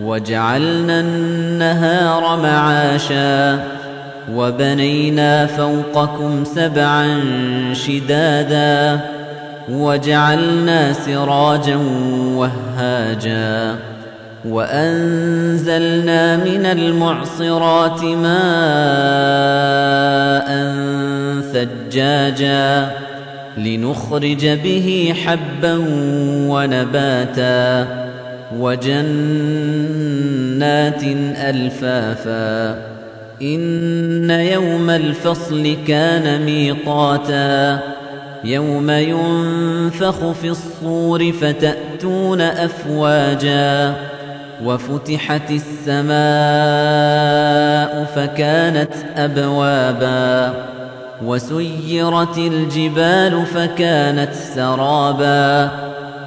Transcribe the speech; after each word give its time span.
وجعلنا 0.00 1.00
النهار 1.00 2.40
معاشا 2.42 3.64
وبنينا 4.34 5.46
فوقكم 5.46 6.44
سبعا 6.44 7.20
شدادا 7.72 9.00
وجعلنا 9.70 10.92
سراجا 10.92 11.78
وهاجا 12.36 13.76
وأنزلنا 14.48 16.36
من 16.36 16.66
المعصرات 16.66 18.04
ماء 18.04 18.32
ثجاجا 21.52 22.90
لنخرج 23.58 24.46
به 24.46 25.14
حبا 25.24 25.84
ونباتا 26.48 27.86
وجنات 28.58 29.02
ألفافا 31.36 32.82
إن 33.42 34.30
يوم 34.30 34.90
الفصل 34.90 35.76
كان 35.86 36.44
ميقاتا 36.44 37.78
يوم 38.44 38.90
ينفخ 38.90 40.30
في 40.30 40.48
الصور 40.48 41.32
فتأتون 41.32 42.40
أفواجا 42.40 43.94
وفتحت 44.64 45.50
السماء 45.50 46.12
فكانت 48.04 48.92
أبوابا 49.16 50.52
وسيرت 51.24 52.38
الجبال 52.38 53.46
فكانت 53.46 54.34
سرابا 54.34 55.70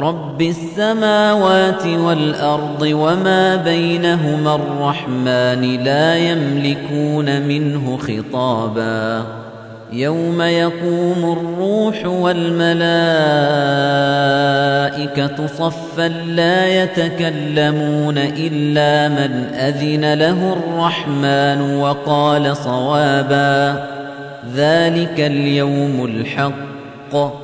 رب 0.00 0.42
السماوات 0.42 1.86
والأرض 1.86 2.82
وما 2.82 3.56
بينهما 3.56 4.54
الرحمن 4.54 5.84
لا 5.84 6.16
يملكون 6.16 7.42
منه 7.42 7.96
خطابا. 7.96 9.24
يوم 9.92 10.42
يقوم 10.42 11.38
الروح 11.38 12.06
والملائكة 12.06 12.76
صفا 15.46 16.08
لا 16.08 16.82
يتكلمون 16.82 18.18
إلا 18.18 19.08
من 19.08 19.54
أذن 19.54 20.14
له 20.14 20.52
الرحمن 20.52 21.76
وقال 21.76 22.56
صوابا. 22.56 23.84
ذلك 24.54 25.20
اليوم 25.20 26.04
الحق. 26.04 27.43